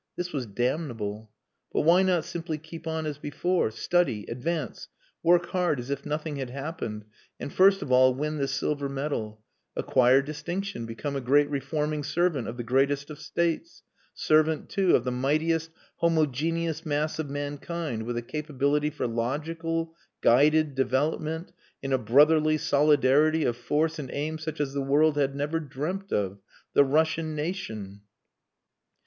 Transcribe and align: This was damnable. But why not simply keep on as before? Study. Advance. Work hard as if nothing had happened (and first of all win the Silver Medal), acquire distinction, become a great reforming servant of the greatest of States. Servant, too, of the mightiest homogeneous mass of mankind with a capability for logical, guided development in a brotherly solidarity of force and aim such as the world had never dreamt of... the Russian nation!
This 0.15 0.33
was 0.33 0.47
damnable. 0.47 1.29
But 1.71 1.81
why 1.81 2.01
not 2.01 2.25
simply 2.25 2.57
keep 2.57 2.87
on 2.87 3.05
as 3.05 3.19
before? 3.19 3.69
Study. 3.69 4.25
Advance. 4.29 4.87
Work 5.21 5.49
hard 5.49 5.79
as 5.79 5.91
if 5.91 6.07
nothing 6.07 6.37
had 6.37 6.49
happened 6.49 7.05
(and 7.39 7.53
first 7.53 7.83
of 7.83 7.91
all 7.91 8.15
win 8.15 8.37
the 8.39 8.47
Silver 8.47 8.89
Medal), 8.89 9.43
acquire 9.75 10.23
distinction, 10.23 10.87
become 10.87 11.15
a 11.15 11.21
great 11.21 11.47
reforming 11.51 12.01
servant 12.03 12.47
of 12.47 12.57
the 12.57 12.63
greatest 12.63 13.11
of 13.11 13.19
States. 13.19 13.83
Servant, 14.15 14.69
too, 14.69 14.95
of 14.95 15.03
the 15.03 15.11
mightiest 15.11 15.69
homogeneous 15.97 16.83
mass 16.83 17.19
of 17.19 17.29
mankind 17.29 18.01
with 18.01 18.17
a 18.17 18.23
capability 18.23 18.89
for 18.89 19.05
logical, 19.05 19.93
guided 20.21 20.73
development 20.73 21.51
in 21.83 21.93
a 21.93 21.99
brotherly 21.99 22.57
solidarity 22.57 23.43
of 23.43 23.55
force 23.55 23.99
and 23.99 24.09
aim 24.13 24.39
such 24.39 24.59
as 24.59 24.73
the 24.73 24.81
world 24.81 25.15
had 25.15 25.35
never 25.35 25.59
dreamt 25.59 26.11
of... 26.11 26.39
the 26.73 26.83
Russian 26.83 27.35
nation! 27.35 28.01